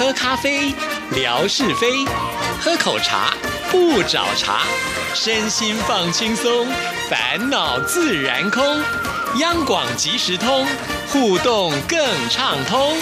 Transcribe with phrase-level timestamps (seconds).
[0.00, 0.72] 喝咖啡，
[1.14, 2.08] 聊是非；
[2.58, 3.34] 喝口茶，
[3.70, 4.62] 不找茬。
[5.14, 6.66] 身心放轻松，
[7.10, 8.64] 烦恼自然空。
[9.40, 10.66] 央广即时通，
[11.08, 11.98] 互动更
[12.30, 12.96] 畅通。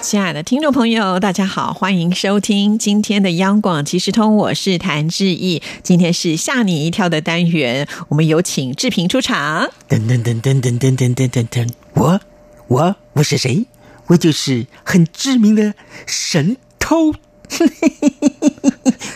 [0.00, 5.60] 亲爱的听众朋友，大家好，欢迎收听今天的央广即时通，我是谭志毅。
[5.82, 9.68] 今天是吓你一跳的单元，我们有请志平出场。
[9.88, 12.20] 噔噔噔噔噔噔噔噔噔噔，我
[12.68, 13.66] 我我是谁？
[14.06, 15.74] 我就是很知名的
[16.06, 17.12] 神偷。
[17.12, 18.69] 嘿嘿嘿嘿嘿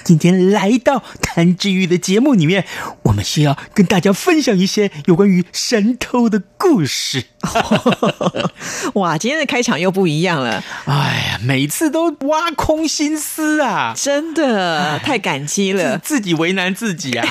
[0.04, 2.66] 今天来到谭志玉的节目里面，
[3.04, 7.24] 我们需要跟大家分享一些有关于神偷的故事。
[8.94, 10.62] 哇，今天的开场又不一样了。
[10.84, 17.26] 哎呀，每次都挖空心思啊，真的太感激了，自己为难自己啊。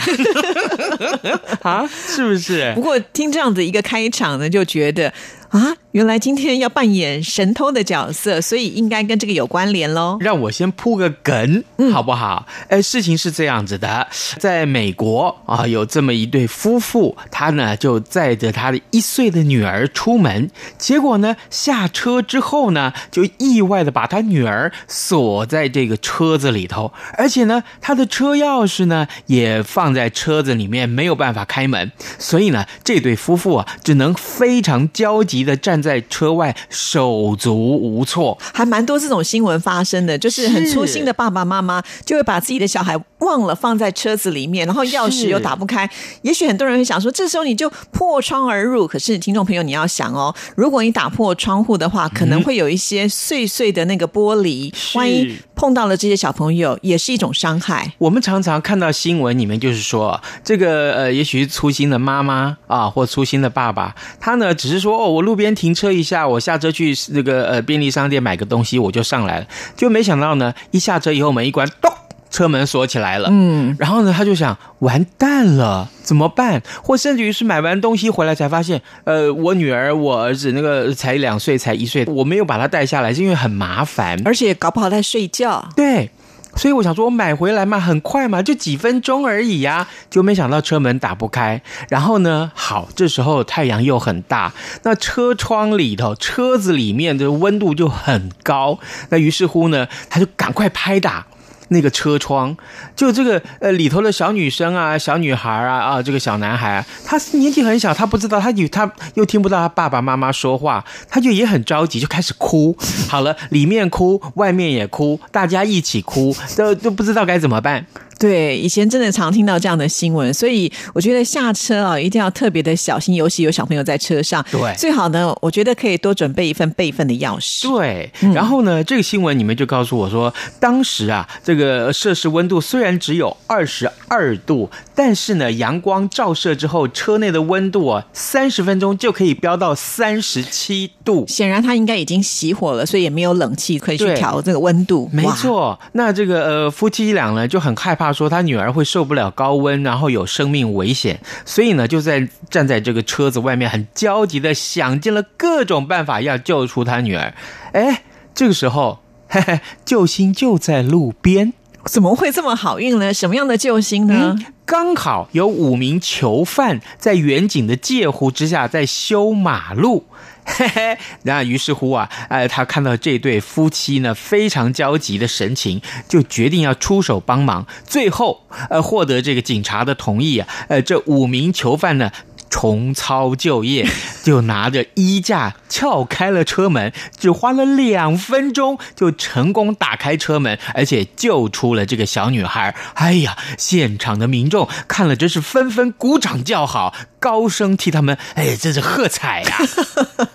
[1.61, 2.73] 啊，是不是？
[2.73, 5.13] 不过听这样子一个开场呢，就觉得。
[5.53, 10.17] 啊，原来今天要扮演神偷的角色，所以应该跟这个有关联喽。
[10.19, 12.47] 让我先铺个梗，好不好？
[12.69, 14.07] 哎，事情是这样子的，
[14.39, 35.42] 在美国啊，有这么一对夫妇，他呢就载着他的一岁的女儿出门，结果呢下车之后呢，就意外的把他女儿锁在这个车子里头，而且呢，他的车钥匙呢也放在车子里面，没有办法开门，所以呢，这对夫妇啊，只能非常焦急。
[35.43, 45.89] 的站在车外手足无措，还蛮多这种新闻发生的，就是很粗心的爸爸妈妈就会把自己的小孩忘了放在车子里面，然后钥匙又打不开。
[46.21, 48.87] 也许很多人会想说，这时候你就破窗而入。
[48.87, 57.93] 可是听众朋友，你要想哦，如果你打破窗户的话，可能会有一些碎碎的那个玻璃，万一碰到了这些小朋友，也是一种伤害。
[57.97, 65.23] 我们常常看到新闻里面，就是说这个呃，也许是粗心的妈妈啊，或粗心的爸爸，他呢只是说哦，我。
[65.23, 69.47] 路边停车一下，我下车去那个呃便利商店买个东西，我就上来了。
[69.77, 71.89] 就没想到呢，一下车以后门一关，咚，
[72.33, 73.29] 车门锁起来了。
[73.31, 76.63] 嗯，然后呢，他就想完蛋了，怎么办？
[76.81, 85.69] 或甚至于是买完东西回来才发现，呃，我女儿、我儿子那个才两岁，才一岁，我没有把他带下来，是因为很麻烦，而且搞不好在睡觉。
[85.75, 86.09] 对。
[86.55, 91.59] 所以我想说，我买回来嘛，很快嘛，就几分钟而已呀，就没想到车门打不开。
[91.89, 98.77] 然后呢，好，这时候太阳又很大，那车窗里头、车子里面的温度就很高。
[99.09, 101.25] 那于是乎呢，他就赶快拍打。
[101.73, 102.55] 那个车窗，
[102.95, 112.77] 就这个呃里头的小女生啊、小女孩啊啊，这个小男孩，他年纪很小，他不知道，他以他又听不到他爸爸妈妈说话，他就也很着急，就开始哭。
[113.09, 117.85] 好了，里面哭，外面也哭，大家一起哭，都都不知道该怎么办。
[118.19, 124.45] 对，以前真的常听到这样的新闻，所以我觉得下车啊一定要特别的小心，尤其有小朋友在车上。
[124.51, 127.63] 对，最好呢，我觉得可以多准备一份备份的钥匙。
[127.63, 141.25] 对，然后呢，这个新闻你们就告诉我说，当时啊，这个摄氏温度虽然只有二十二度，但是呢，阳光照射之后，车内的温度啊，三十分钟就可以飙到三十七度。
[141.27, 145.09] 显然，他应该已经熄火了，所以也没有冷气可以去调这个温度。
[145.11, 148.02] 没错，那这个呃夫妻俩呢就很害怕。
[148.11, 157.33] 说他女儿会受不了高温，然后有生命危险，所以呢，就在站在这个车子外面，很焦急的想尽了各种办法要救出他女儿。
[157.71, 158.03] 哎，
[158.33, 158.99] 这个时候，
[159.29, 161.53] 嘿嘿，救星就在路边，
[161.85, 163.13] 怎么会这么好运呢？
[163.13, 164.35] 什么样的救星呢？
[164.65, 170.05] 刚好有五名囚犯在远景的介护之下在修马路。
[170.45, 177.65] 嘿嘿，那于是乎啊，呃，他看到这对夫妻呢非常焦急的神情，就决定要出手帮忙。
[177.85, 182.11] 最后，呃，获得这个警察的同意啊，呃，这五名囚犯呢
[182.53, 183.83] 重操旧业，
[184.23, 192.75] 就拿着衣架撬开了车门，只花了两分钟就成功打开车门，而且救出了这个小女孩。
[192.93, 196.93] 哎呀，现场的民众看了真是纷纷鼓掌叫好。
[197.23, 199.57] 高声替他们，哎，真是喝彩呀！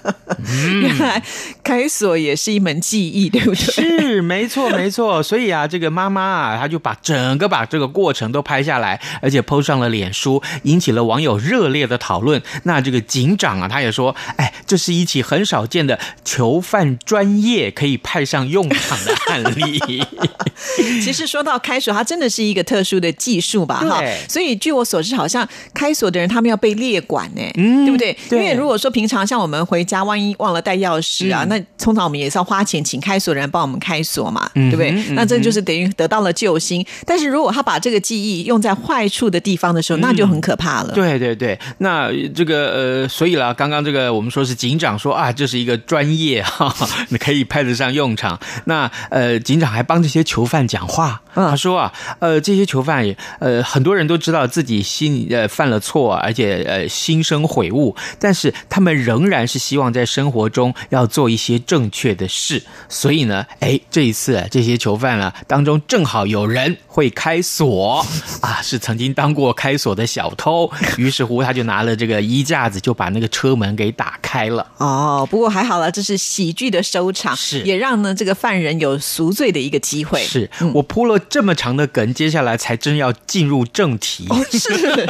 [0.81, 1.23] 原来
[1.63, 3.57] 开锁也是一门技艺，对不对？
[3.57, 5.23] 是，没错，没错。
[5.23, 12.41] 所以啊，这个妈妈啊，她就把整个把这个过程都拍下来，而且 PO 上了脸书，引起了网友热烈的讨论。
[12.65, 20.03] 那这个警长啊，他也说，哎，这是一起很少见的囚犯专业可以派上用场的案例。
[21.03, 23.81] 其实说到开锁，它真的是一个特殊的技术吧？
[23.81, 28.17] 哈，所以据我所知，好像开锁的人他们要被列管呢，对不对？
[28.31, 34.91] 因为如果说平常像我们回家，万一忘了带钥匙啊，那通常我们也是要花钱请开锁人帮我们开锁嘛，对不对？
[35.11, 36.85] 那这就是等于得到了救星。
[37.07, 40.93] 但是如果他把这个记忆用在坏处的地方的时候，那就很可怕了。
[40.93, 41.98] 对对对，那
[42.35, 46.75] 这个呃，所以啦，刚刚刚这个我们说是警长说啊，这是一个专业哈，
[47.11, 48.39] 你可以派得上用场。
[48.65, 62.63] 那呃，警长还帮这些囚犯讲话，他说啊，呃，这些囚犯也呃，很多人都知道自己心呃犯了错，而且呃心生悔悟，但是他们仍然是希望在生活中要做一些正确的事。
[62.89, 68.05] 所以呢，哎，这一次这些囚犯呢当中正好有人会开锁。
[68.41, 74.67] 啊，是曾经当过开锁的小偷，于是乎他就拿了这个衣架子，就把那个车门给打开了。
[74.79, 80.23] 哦，不过还好了，这是喜剧的收场，是也让呢这个犯人有赎罪的一个机会。
[80.23, 84.27] 是我铺了这么长的梗，接下来才真要进入正题。
[84.51, 85.09] 是，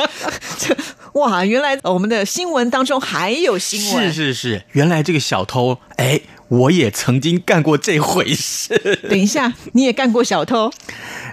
[1.14, 8.98] 哇，原来我们的新闻当中还有新闻，是是是，原来这个小偷，哎，我也曾经干过这回事。
[9.08, 10.70] 等一下，你也干过小偷？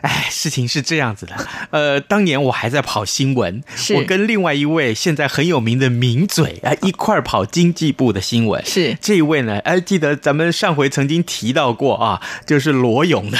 [0.01, 1.33] 哎，事情是这样子的，
[1.71, 8.63] 呃，当年我还在跑新闻，是我跟另外一位现在很有名的名嘴啊一块儿跑经济部的新闻。
[8.65, 13.37] 是这一位呢，哎，记得咱们上回曾经提到过啊，就是罗勇的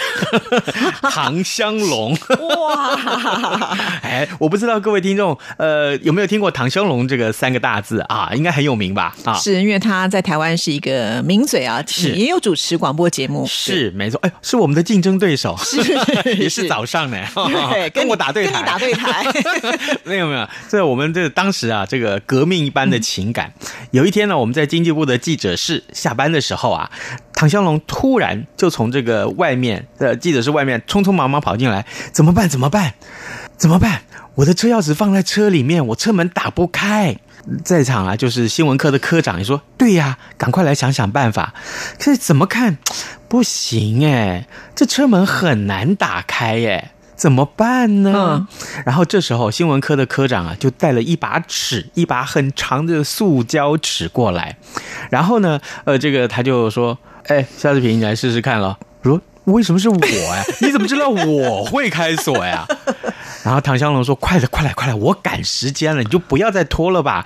[1.12, 2.18] 唐香龙。
[2.66, 9.16] 哇，哎，我不知道各位听众呃有没有听过唐香龙这个三个大字啊，应该很有名吧？
[9.26, 15.82] 啊，是因为他在台湾是一个名嘴啊，是也有主持广播节目，是没错，哎，是我们的竞争对手，是
[16.38, 19.26] 也是早上呢， 对， 跟我打对台，跟你打对台。
[20.04, 23.52] 没有没有，这我们这当时啊，这个革命一般的情感。
[23.92, 26.90] 有一天呢，我们在经济部的记者室下班的时候啊，
[27.34, 32.48] 唐香龙突然就从这个外面的记者室外面匆匆忙忙跑进来，怎么办？
[32.48, 32.94] 怎么办？
[33.58, 34.02] 怎么办？
[34.36, 37.16] 我的车钥匙放在车里面，我车门打不开。
[37.64, 41.54] 在场啊，就是新闻科的科长也说：“对呀，赶快来想想办法。”
[42.00, 42.78] 可是怎么看
[43.28, 46.92] 不行哎，这车门很难打开哎。
[47.16, 48.46] 怎么办呢？
[48.86, 54.58] 然后这时候新闻科的科长啊，就带了一把尺，一把很长的塑胶尺过来。
[55.10, 60.44] 然后呢，呃，这个他就说：“哎，夏志平，你来试试看了。”我说：“为什么是我呀？
[60.60, 62.68] 你怎么知道我会开锁呀？”
[63.46, 67.24] 然后唐香龙说：“快了，快来，快来，我赶时间了，你就不要再拖了吧。”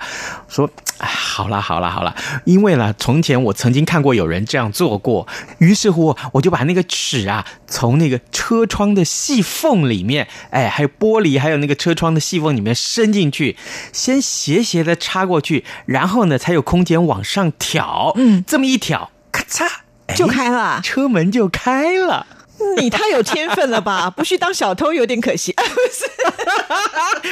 [0.48, 0.68] 说
[1.00, 2.14] ：“哎，好啦，好啦，好啦，
[2.44, 5.26] 因为呢，从前我曾经看过有人这样做过，
[5.60, 13.56] 于是乎我就把那个尺啊，从那个车窗的细缝里面，哎，还有玻璃，还有那个车窗的细缝里面伸进去，
[13.90, 18.12] 先斜斜的插过去，然后呢，才有空间往上挑。
[18.16, 19.66] 嗯，这么一挑，咔嚓，
[20.08, 20.82] 哎就开了。
[20.82, 22.26] 车门就开了。
[22.78, 24.10] 你太有天分了吧？
[24.14, 25.52] 不去当小偷有点可惜。
[25.56, 26.04] 不是，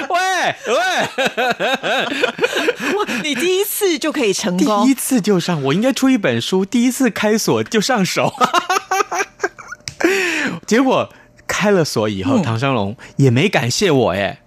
[0.08, 0.18] 喂
[0.74, 0.76] 喂，
[3.22, 8.32] 你第一次就可以成功，第一次就上，我应该出一本书，第一次开锁就上手。
[10.66, 11.12] 结果
[11.46, 14.38] 开了锁以后，嗯唐香龙也没感谢我耶，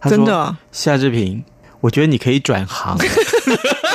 [0.00, 1.44] 他说真的啊夏志平，
[1.80, 2.96] 我觉得你可以转行。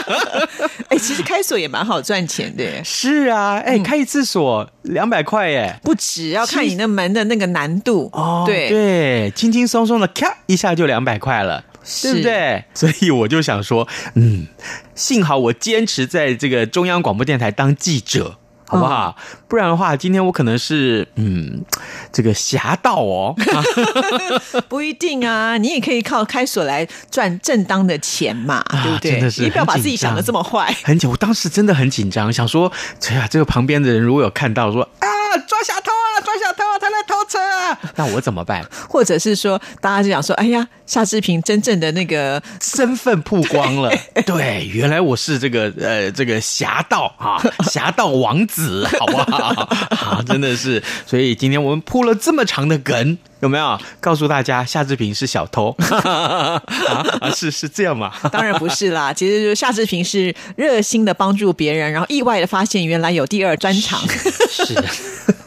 [0.90, 5.80] 哎、其实开锁也蛮好赚钱的耶，是啊，哎，开一次锁两百块耶。
[5.84, 11.64] 不止要看你那门的那个难度哦，对对，轻轻松松的，咔一下就两百块了。
[12.02, 12.64] 对不对？
[12.74, 14.48] 所以我就想说，嗯，
[14.96, 19.16] 幸好我坚持在这个中央广播电台当记者，好不好？
[19.48, 21.64] 不然的话，今天我可能是嗯，
[22.12, 23.36] 这个侠盗哦。
[24.68, 29.12] 不一定啊，你也可以靠开锁来赚正当的钱嘛，对不对？
[29.12, 30.76] 啊真的是你不要把自己想的这么坏。
[30.84, 32.72] 很紧，我当时真的很紧张，想说，
[33.10, 35.08] 哎呀，这个旁边的人如果有看到说啊，
[35.48, 38.66] 抓小偷啊，抓小偷啊，他来偷车啊，那我怎么办？
[38.90, 43.92] 或者是说，大家就想说，哎呀，夏志平真正的那个身份曝光了，
[44.26, 48.55] 对，原来我是这个呃这个侠盗啊， 侠盗王子，
[49.00, 49.48] 好不好？
[49.96, 53.80] 啊，真的是，所以今天我们铺了这么长的梗，有没有？
[54.00, 56.62] 告诉大家，夏志平是小偷 啊
[57.22, 58.12] 啊，是是这样吗？
[58.32, 64.00] 当然不是啦，其实就是夏志平是热心的帮助别人，然后意外的发现原来有第二专长。
[64.50, 64.76] 是。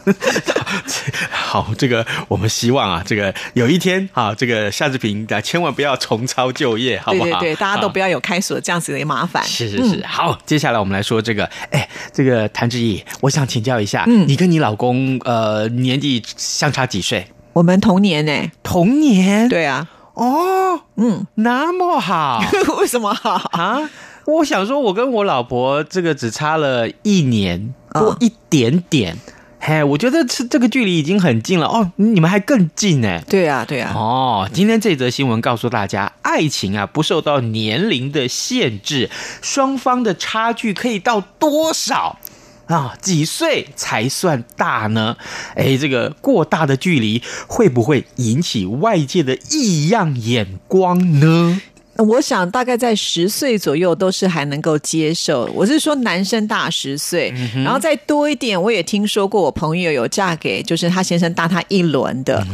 [1.31, 7.25] 好，这个我们希望啊，这个有一天啊，这个夏志平啊，千万不要重操旧业，好不好？
[7.25, 9.43] 对对对，大家都啊不要有开锁这样子的麻烦。
[9.43, 17.27] 是是是，好，接下来我们来说这个，哎，这个谭志毅，我想请教一下，嗯你跟你老公呃年纪相差几岁？
[17.53, 22.43] 我们同年呢、同年？，对啊，哦，嗯，那么好
[22.79, 23.31] 为什么好？
[23.51, 23.89] 啊！
[24.25, 29.17] 我想说，我跟我老婆这个只差了一年多嗯一点点，
[29.59, 33.19] 嘿，我觉得这这个距离已经很近了哦，你们还更近呢。
[33.27, 39.09] 对啊，对啊，哦，今天这则新闻告诉大家，爱情啊不受到年龄的限制，
[39.41, 42.19] 双方的差距可以到多少？
[42.69, 45.17] 啊，几岁才算大呢？
[45.55, 51.61] 哎，这个过大的距离会不会引起外界的异样眼光呢？
[51.97, 55.49] 我想大概在十岁左右都是还能够接受。
[55.53, 62.45] 我是说男生大十岁，然后再多一点，我也听说过我朋友有嫁给就是他先生大他一轮的，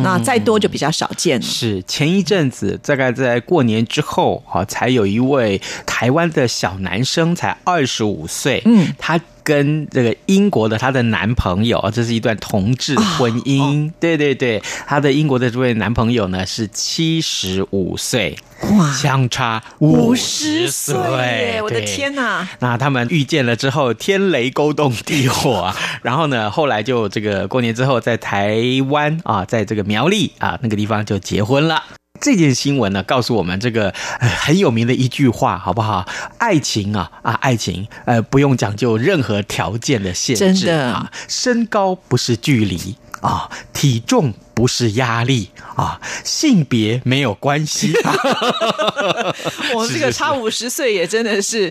[0.00, 1.44] 那再多就比较少见了。
[1.44, 9.20] 是前一阵子，大概在过年之后，哈，才有一位台湾的小男生，才二十五岁，嗯，他。
[9.46, 13.92] 跟这个英国的她的男朋友这是一段同志婚姻。
[14.00, 18.36] 对对对，她的英国的这位男朋友呢是七十五岁，
[18.72, 22.48] 哇，相差五十岁，我的天哪！
[22.58, 25.72] 那他们遇见了之后，天雷勾动地火，
[26.02, 31.84] 然后呢，后来就这个过年之后，在台湾啊，在这个苗栗啊那个地方就结婚了。
[32.20, 36.06] 这件新闻呢，告诉我们这个很有名的一句话，好不好？
[36.38, 44.32] 爱情啊啊，爱情，呃，不用讲究任何条件的限制啊，身高不是距离啊，体重。
[44.56, 47.92] 不是压力啊，性别没有关系。
[49.76, 51.70] 我这个差五十岁也真的是，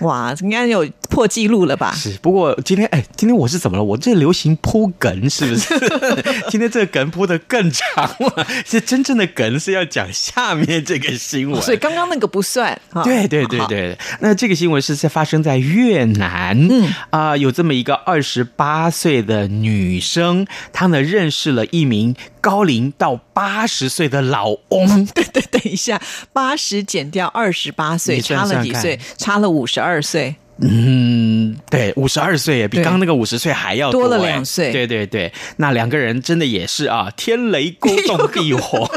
[0.00, 1.94] 哇，应该有破纪录了吧？
[1.94, 3.84] 是，不过今天哎，今天我是怎么了？
[3.84, 5.78] 我这流行铺梗是不是？
[6.50, 8.44] 今天这个梗铺的更长了。
[8.66, 12.76] 是真正的梗是要讲下面这个新闻，所以刚刚那个不算。
[13.04, 16.58] 对对对对，那这个新闻是在发生在越南。
[16.68, 22.16] 嗯啊，有这么一个二十八岁的女生，她呢认识了一名。
[22.40, 26.00] 高龄到八十岁的老翁，对 对，等一下，
[26.32, 28.98] 八十减掉二十八岁，差了几岁？
[29.16, 30.36] 差了五十二岁。
[30.58, 34.70] 嗯，对，五十二岁，比刚刚那个五十岁还要多了两岁。
[34.70, 38.88] 对对对，那两个人真的也是啊，天雷勾 动地火，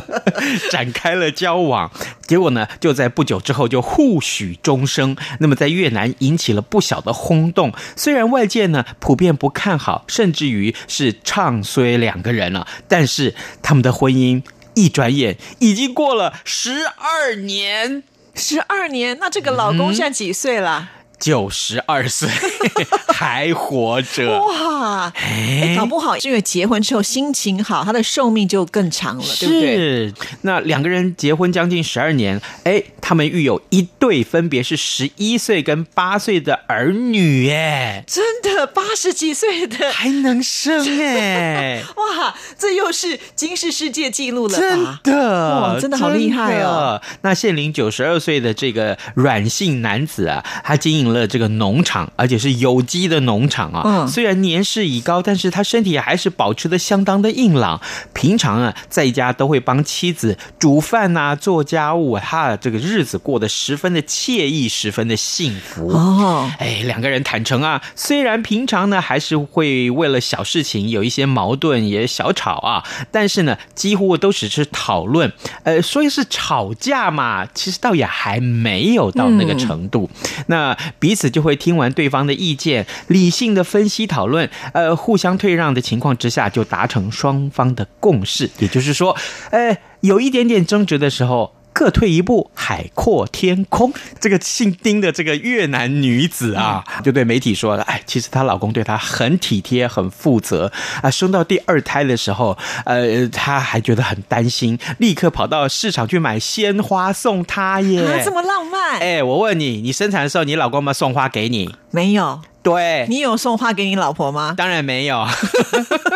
[0.70, 1.90] 展开了交往。
[2.26, 5.16] 结果呢，就在不久之后就互许终生。
[5.38, 7.72] 那么在越南引起了不小的轰动。
[7.96, 14.42] 虽然外界呢普遍不看好，甚至于是唱衰两个人了，但是他们的婚姻
[14.74, 18.02] 一转眼已经过了十二年。
[18.34, 20.90] 十二年，那这个老公现在几岁了？
[21.20, 22.28] 九十二岁
[23.12, 25.12] 还活着哇！
[25.14, 29.76] 哎，搞不好是因为结婚之后心情好，他的寿命就更长了，对不对？
[29.76, 30.14] 是。
[30.40, 47.02] 那两个人结婚将近十二年，哎，他们育有一对，分别是十一岁跟八岁的儿女，哎，真的八十几岁的还能生，哎， 哇，这又是金氏世界纪录了，真的，哇，真的好厉害哦！
[47.20, 51.09] 那现龄九十二岁的这个软姓男子啊，他经营。
[51.12, 53.82] 了这个农场，而且是有机的农场啊。
[53.84, 57.80] 嗯，虽然年事已高，但是他身体还是保持的相当的硬朗。
[58.12, 65.88] 平常啊，在家都会帮妻子煮饭呐，做家务，他这个日子过得十分的惬意，十分的幸福。
[65.90, 75.32] 哦，哎，两个人坦诚啊，虽然平常呢还是会为了小事情有一些矛盾，也小吵啊，但是呢，几乎都只是讨论。
[75.64, 80.08] 呃，所以是吵架嘛，其实倒也还没有到那个程度。
[80.46, 80.76] 那。
[81.00, 88.48] 彼此就会听完对方的意见，理性的分析讨论，呃，互相退让的情况之下，就达成双方的共识。
[88.60, 89.16] 也就是说，
[89.50, 91.56] 呃，有一点点争执的时候。
[91.72, 93.92] 各退一步，海阔天空。
[94.18, 100.70] 这个姓丁的这个越南女子啊，就对媒体说：“哎，其实她老公对她很体贴、很负责
[101.02, 101.10] 啊。
[101.10, 108.22] 生到第二胎的时候，呃，她还觉得很担心，立刻跑到市场去买鲜花送她耶。
[108.24, 108.98] 这么浪漫！
[109.00, 111.74] 哎，我问你，你生产的时候，你老公有没有送花给你？
[111.90, 112.40] 没有。
[112.62, 114.54] 对，你有送花给你老婆吗？
[114.56, 115.26] 当然没有，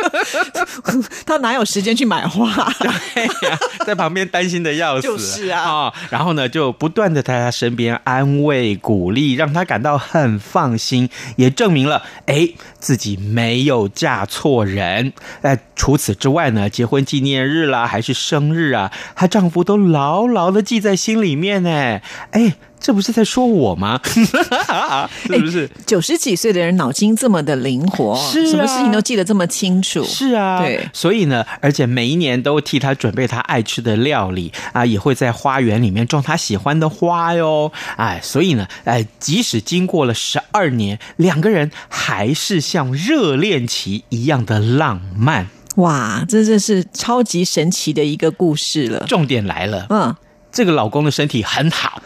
[1.24, 2.70] 他哪有时间去买花？
[3.14, 5.02] 对呀，在旁边担心的要死。
[5.02, 15.14] 就是啊，然后呢，就不断的在他身边安慰、鼓励，让他感到很放心，也证明了哎自己没有嫁错人。
[15.40, 22.00] 哎，除此之外呢，结婚纪念日啦，还是生日啊，她丈夫都牢牢的记在心里面呢。
[22.32, 22.54] 哎。
[22.84, 23.98] 这不是在说我吗？
[24.04, 30.04] 是不是九十几岁的人脑筋这么的灵活，是啊什么事情都记得这么清楚？
[30.04, 37.72] 是啊，对，所以呢，而且每一年都替他准备他爱吃的料理啊，也会在花园里面种他喜欢的花哟。
[37.96, 45.48] 哎，所以呢，哎，即使经过了十二年，两个人还是像热恋期一样的浪漫。
[45.76, 49.06] 哇，这真是超级神奇的一个故事了。
[49.08, 50.14] 重点来了，嗯，
[50.54, 52.00] 这个老公的身体很好。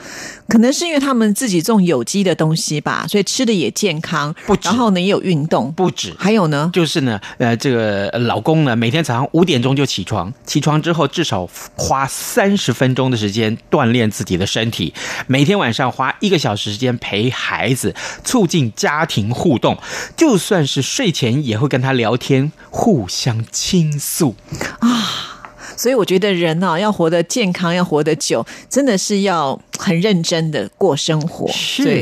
[0.49, 4.35] 可能是因为他们自己种有机的东西吧，所以吃的也健康。
[4.47, 5.71] 不止，然后呢也有运动。
[5.73, 14.95] 不止，还有呢，就是呢，呃，这个老公呢，每天早上五点钟就起床，起床之后至少花三十分钟的时间锻炼自己的身体，
[15.27, 19.77] 每天晚上花一个小时时间陪孩子，促进家庭互动。
[20.17, 24.35] 就算是睡前也会跟他聊天，互相倾诉
[24.79, 25.38] 啊。
[25.79, 31.49] 所以我觉得人啊、要活得健康，要活得久，真的是要很认真的过生活。
[31.53, 31.95] 是对，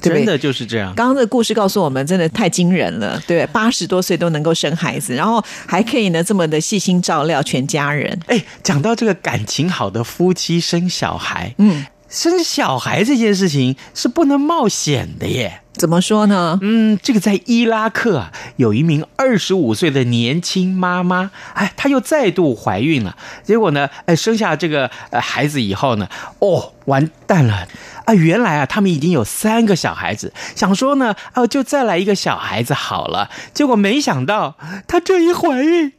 [0.00, 0.92] 对对真的就是这样。
[0.94, 8.18] 刚刚的故事告诉我们，真的太惊人了，对，八十多岁都能够生孩子，然后还可以呢这么的细心照料全家人。
[8.26, 15.62] 哎，讲到这个感情好的夫妻生小孩，嗯，生小孩这件事情是不能冒险的耶。
[15.72, 16.58] 怎么说呢？
[16.60, 23.16] 嗯，这个在伊拉克啊，有一名二十五岁的年轻妈妈，哎，她又再度怀孕了。
[23.42, 26.06] 结果呢，哎，生下这个呃孩子以后呢，
[26.40, 27.66] 哦，完蛋了
[28.04, 28.12] 啊！
[28.12, 33.30] 原来啊，他们已经有三个小孩子，想说呢，哦，就再来一个小孩子好了。
[33.54, 35.94] 结果没想到，她这一怀孕，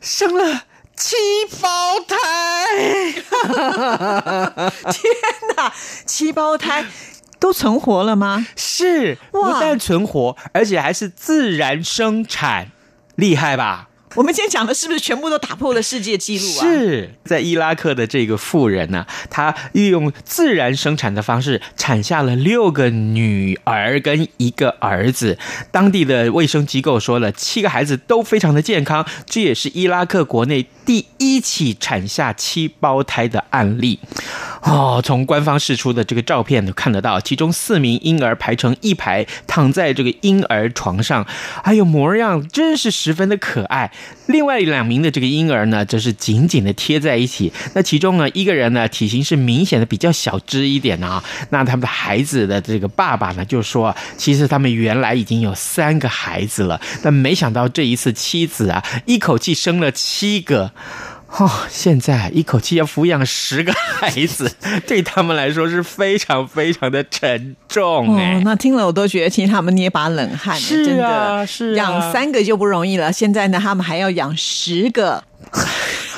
[0.00, 0.62] 生了
[0.96, 1.16] 七
[1.60, 2.16] 胞胎。
[4.92, 5.02] 天
[5.56, 5.72] 哪，
[6.06, 6.84] 七胞胎
[7.38, 8.46] 都存活了吗？
[8.56, 12.70] 是，不但存活，而且还是自然生产，
[13.16, 13.88] 厉害吧？
[14.16, 16.66] 我们今天讲的是不是全部都打破了世界纪录啊？
[16.66, 25.38] 是在伊拉克的这个妇人呢、她利用自然生产的方式产下了六个女儿跟一个儿子。
[25.70, 33.98] 当地的卫生机构说了，七个孩子都非常的健康，这也是伊拉克国内第一起产下七胞胎的案例。
[34.62, 41.26] 哦，从官方释出的这个照片都看得到，其中四名婴儿排成一排，躺在这个婴儿床上，
[41.64, 43.90] 哎呦，模样真是十分的可爱。
[44.26, 47.52] 另外两名的这个婴儿呢，则是紧紧的贴在一起。
[47.74, 51.22] 那其中呢，一个人呢，体型是明显的比较小只一点啊。
[51.50, 60.70] 那他们的孩子的这个爸爸呢，就说，其实他们原来已经有三个孩子了，但没想到这一次妻子啊，一口气生了七个。
[61.38, 64.54] 哦，现在一口气要抚养十个孩子，
[64.86, 71.76] 对他们来说是非常非常的沉重哎、哦，那听了我都觉得替他们捏把冷汗，是真啊的，是啊。
[71.76, 75.24] 养三个就不容易了，现在呢，他们还要养十个，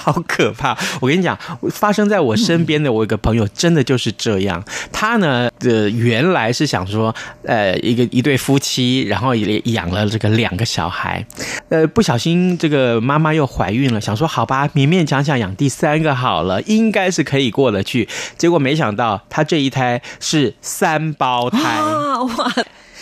[0.04, 0.76] 好可怕！
[1.00, 1.38] 我跟你讲，
[1.70, 4.62] 发生在我身边的我有个朋友，真的就是这样。
[4.92, 11.24] 他呢，呃，原来是想说，呃，一个一对夫妻，然后也养了这个两个小孩，
[11.70, 18.06] 呃，不小心这个妈妈又怀孕了，想说好吧，勉勉强强养第三个好了，应该是可以过得去。
[18.36, 22.52] 结果没想到，他这一胎是三胞胎， 啊哇，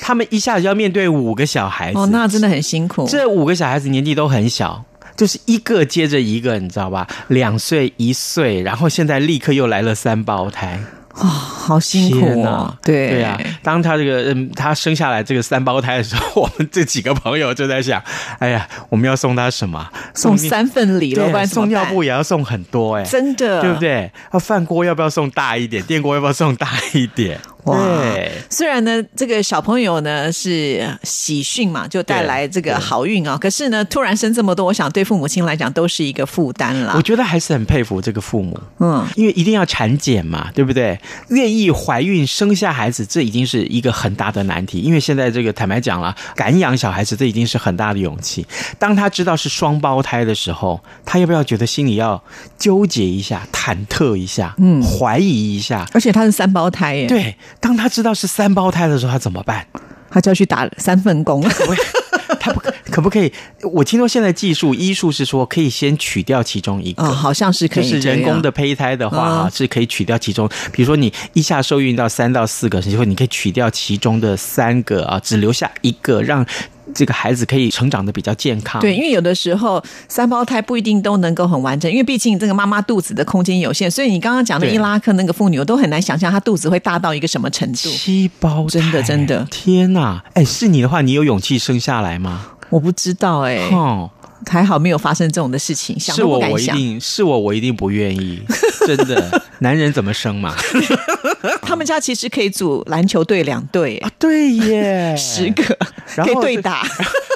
[0.00, 4.84] 他们一下子要面对五个小孩子，哦，那真的很辛苦，这五个小孩子年纪都很小，
[5.16, 7.06] 就是一个接着一个，你知道吧？
[7.28, 10.80] 两岁、一岁，然后现在立刻又来了三胞胎，
[11.14, 13.38] 哦，好辛苦哦天哪，对对啊。
[13.62, 18.02] 当他这个嗯，他生下来这个三胞胎的时候，我们这几个朋友就在想，
[18.38, 19.86] 哎呀，我们要送他什么？
[20.14, 23.78] 送三份礼了，不对，然送尿布也要送很多哎、真的，对不？
[23.78, 24.10] 对？
[24.30, 25.82] 啊，饭锅要不要送大一点？
[25.84, 27.38] 电锅要不要送大一点？
[27.64, 37.02] 哇对，虽然呢，这个小朋友呢是喜讯嘛，就带来这个好运啊，可是呢，突然生这么多，我想对父母亲来讲都是一个负担啦我。
[37.02, 38.58] 觉得还是很佩服这个父母。
[38.80, 40.98] 嗯，因为一定要产检嘛，对不对？
[41.28, 44.80] 愿意怀孕生下孩子，这已经是一个很大的难题。
[44.80, 48.44] 因为现在这个坦白讲了，敢养小孩子，这已经是很大的勇气。
[48.78, 52.22] 当他知道是双胞胎的时候，他要不要觉得心里要
[52.58, 55.86] 纠结一下、忐忑一下、嗯，怀疑一下？
[55.92, 59.66] 而且他是三胞胎耶，，对，当他知道是三胞胎的时候，他怎么办？
[60.10, 61.42] 他就要去打三份工。
[62.40, 63.32] 他不可可不可以？
[63.62, 76.44] 我听说现在技术医术是说可以先取掉其中一个，哦，好像是可以就，是人工的胚胎的话啊，嗯是可以取掉其中，比如说你一下受孕到三到四个，以后你可以取掉其中的三个啊，只留下一个，让
[76.94, 78.80] 这个孩子可以成长的比较健康。
[78.80, 87.88] 对，因为有的时候三胞胎不一定都能够很完整，因为毕竟这个妈妈肚子的空间有限，所以你刚刚讲的伊拉克那个妇女，我都很难想象她肚子会大到一个什么程度。
[87.90, 90.22] 七胞胎，真的真的天哪！
[90.34, 92.48] 哎，是你的话，你有勇气生下来吗？
[92.70, 94.10] 我不知道哎、哦，
[94.46, 96.74] 还好没有发生这种的事情，想是我，都不敢想。
[96.76, 98.42] 我一定是我，我一定不愿意。
[98.86, 100.54] 真的， 男人怎么生嘛？
[101.62, 105.76] 他们家其实可以组篮球队两队、啊，对耶， 十个
[106.16, 106.82] 然后可以对打，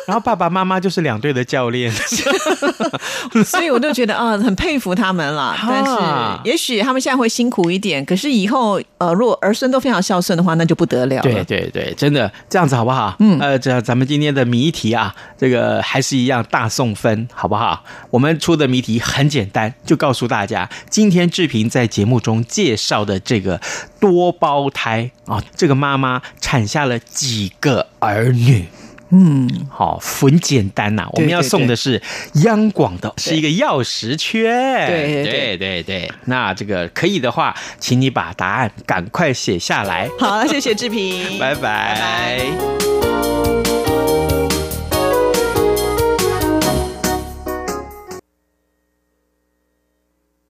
[0.06, 1.92] 然后爸爸妈妈就是两队的教练。
[3.44, 5.56] 所以我就觉得啊，很佩服他们啦。
[5.68, 11.22] 但是也许他们现在会辛苦一点，可是以后呃，如果儿孙都非常孝顺的话，那就不得了了。
[11.22, 13.14] 对对对，真的这样子好不好？
[13.18, 17.84] 嗯呃，这咱们今天的谜题啊，这个还是一样大送分，好不好？
[18.10, 23.60] 我们出的谜题很简单，就告诉大家，今天志平在节目中介绍的这个
[23.98, 28.66] 多胞胎啊，这个妈妈产下了几个儿女。
[29.10, 32.02] 嗯，好，很简单呐、我们要送的是
[32.44, 34.86] 央广的，是一个钥匙圈。
[34.86, 35.24] 对对。
[35.24, 40.10] 对对对，那这个可以的话，请你把答案赶快写下来。
[40.18, 41.94] 好，谢谢志平，拜拜。
[41.94, 43.55] 拜拜